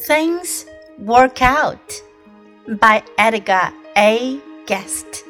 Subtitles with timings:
[0.00, 0.64] Things
[0.98, 2.02] Work Out
[2.68, 4.40] by Edgar A.
[4.66, 5.24] Guest.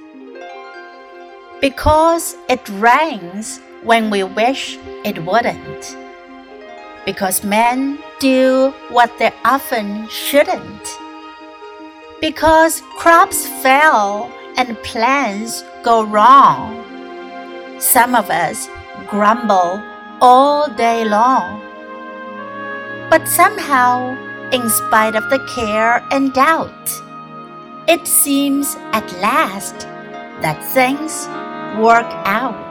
[1.62, 5.96] Because it rains when we wish it wouldn't.
[7.06, 10.98] Because men do what they often shouldn't.
[12.20, 16.84] Because crops fail and plans go wrong.
[17.80, 18.68] Some of us
[19.08, 19.82] grumble
[20.20, 21.62] all day long.
[23.08, 26.90] But somehow, in spite of the care and doubt,
[27.86, 29.80] it seems at last
[30.40, 31.26] that things
[31.78, 32.64] work out.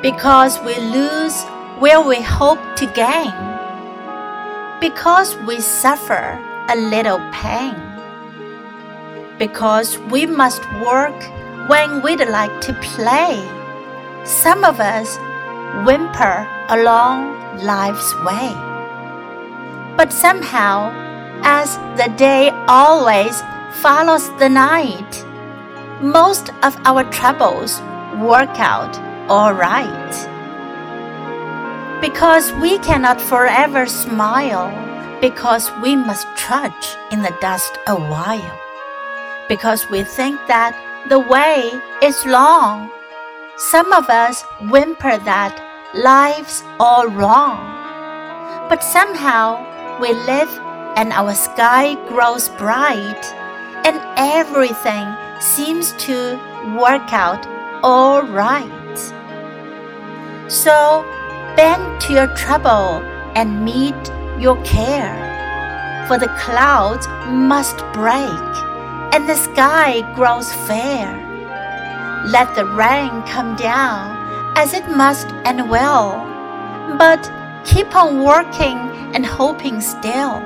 [0.00, 1.44] Because we lose
[1.78, 3.34] where we hope to gain.
[4.80, 6.38] Because we suffer
[6.68, 7.74] a little pain.
[9.38, 11.18] Because we must work
[11.68, 13.36] when we'd like to play.
[14.24, 15.16] Some of us
[15.84, 18.67] whimper along life's way.
[19.98, 20.94] But somehow,
[21.42, 23.42] as the day always
[23.82, 25.26] follows the night,
[26.00, 27.80] most of our troubles
[28.14, 28.96] work out
[29.28, 30.14] all right.
[32.00, 34.70] Because we cannot forever smile,
[35.20, 38.56] because we must trudge in the dust a while,
[39.48, 41.72] because we think that the way
[42.04, 42.88] is long.
[43.56, 45.58] Some of us whimper that
[45.92, 47.58] life's all wrong.
[48.68, 49.66] But somehow
[50.00, 50.48] we live
[50.96, 53.24] and our sky grows bright,
[53.84, 55.06] and everything
[55.40, 56.36] seems to
[56.76, 57.46] work out
[57.82, 58.98] all right.
[60.48, 61.04] So
[61.56, 63.02] bend to your trouble
[63.34, 63.94] and meet
[64.40, 65.14] your care,
[66.08, 68.48] for the clouds must break
[69.12, 71.08] and the sky grows fair.
[72.26, 74.16] Let the rain come down
[74.56, 76.12] as it must and will,
[76.98, 77.30] but
[77.67, 78.77] keep on working
[79.13, 80.41] and hoping still.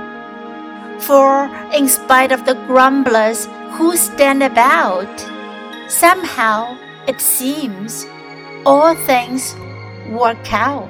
[1.00, 5.08] For in spite of the grumblers who stand about,
[5.88, 6.76] somehow
[7.08, 8.06] it seems
[8.66, 9.54] all things
[10.12, 10.90] work out。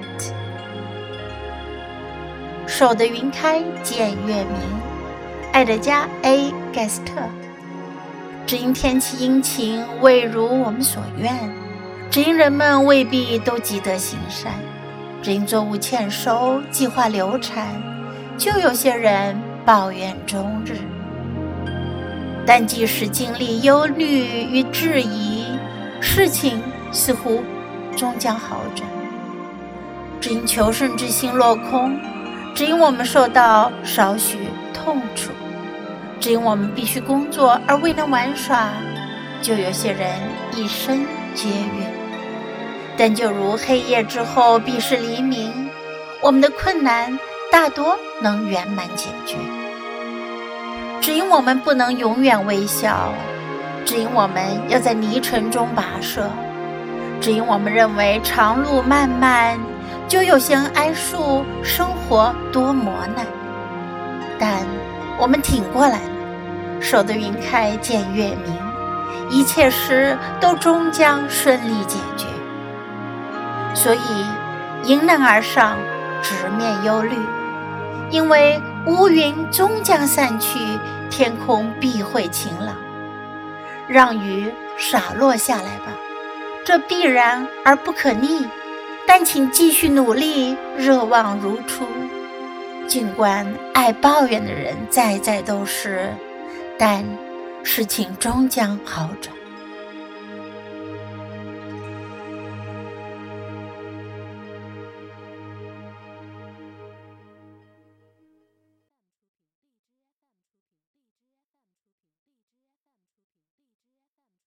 [2.65, 4.57] 手的云开见月明，
[5.51, 7.13] 爱德加 ·A· 盖斯特。
[8.45, 11.37] 只因天气阴晴未如我们所愿，
[12.09, 14.80] 只因人们未必都积德行善，只
[15.22, 17.68] 只因作物欠收、计划流产，
[18.36, 20.78] 就有些人抱怨终日。
[22.44, 25.44] 但即使经历忧虑与质疑，
[26.00, 27.40] 事情似乎
[27.96, 28.88] 终将好转。
[30.20, 31.96] 只因求胜之心落空，
[32.52, 34.38] 只因我们受到少许
[34.74, 35.30] 痛楚。
[36.18, 38.70] 只因我们必须工作而未能玩耍，
[39.40, 40.18] 就有些人
[40.56, 42.01] 一生皆怨。
[42.96, 45.68] 但就如黑夜之后必是黎明，
[46.20, 47.18] 我们的困难
[47.50, 49.36] 大多能圆满解决。
[51.00, 53.12] 只因我们不能永远微笑，
[53.84, 56.30] 只因我们要在泥尘中跋涉，
[57.20, 59.58] 只因我们认为长路漫漫，
[60.06, 63.26] 就有些人哀述生活多磨难。
[64.38, 64.64] 但
[65.18, 66.10] 我们挺过来了。
[66.80, 68.56] 守得云开见月明，
[69.30, 72.26] 一切事都终将顺利解决。
[73.74, 74.26] 所以
[74.84, 75.76] 迎难而上，
[76.22, 77.16] 直面忧虑，
[78.10, 80.58] 因为乌云终将散去，
[81.10, 82.74] 天空必会晴朗。
[83.88, 85.92] 让雨洒落下来吧，
[86.64, 88.46] 这必然而不可逆。
[89.06, 91.84] 但请继续努力，热望如初。
[92.86, 96.08] 尽管爱抱怨的人在在都是。
[96.78, 97.04] 但
[97.62, 99.34] 事情终将好转。